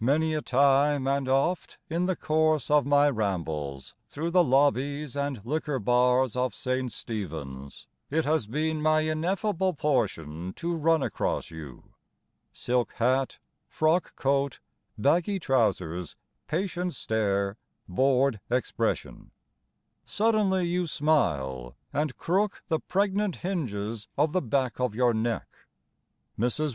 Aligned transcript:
Many 0.00 0.32
a 0.32 0.40
time 0.40 1.06
and 1.06 1.28
oft 1.28 1.76
in 1.90 2.06
the 2.06 2.16
course 2.16 2.70
of 2.70 2.86
my 2.86 3.10
rambles 3.10 3.94
Through 4.08 4.30
the 4.30 4.42
lobbies 4.42 5.14
and 5.14 5.42
liquor 5.44 5.78
bars 5.78 6.36
of 6.36 6.54
St. 6.54 6.90
Stephens 6.90 7.86
It 8.08 8.24
has 8.24 8.46
been 8.46 8.80
my 8.80 9.00
ineffable 9.00 9.74
portion 9.74 10.54
to 10.54 10.74
run 10.74 11.02
across 11.02 11.50
you 11.50 11.92
Silk 12.50 12.94
hat, 12.94 13.40
frock 13.68 14.16
coat, 14.16 14.60
baggy 14.96 15.38
trousers, 15.38 16.16
patient 16.46 16.94
stare, 16.94 17.58
bored 17.86 18.40
expression: 18.48 19.32
Suddenly 20.06 20.66
you 20.66 20.86
smile 20.86 21.76
And 21.92 22.16
crook 22.16 22.62
the 22.68 22.80
pregnant 22.80 23.36
hinges 23.44 24.08
of 24.16 24.32
the 24.32 24.40
back 24.40 24.80
of 24.80 24.94
your 24.94 25.12
neck. 25.12 25.46
Mrs. 26.38 26.66